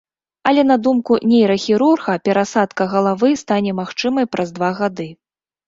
[0.51, 5.11] Але на думку нейрахірурга, перасадка галавы стане магчымай праз два гады.